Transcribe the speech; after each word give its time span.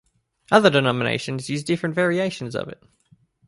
Other 0.51 0.71
denominations 0.71 1.47
used 1.47 1.67
different 1.67 1.93
variations 1.93 2.55
of 2.55 2.67
it. 2.69 2.81